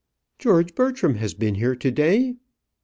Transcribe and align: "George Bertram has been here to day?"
"George 0.39 0.73
Bertram 0.73 1.17
has 1.17 1.35
been 1.35 1.53
here 1.53 1.75
to 1.75 1.91
day?" 1.91 2.33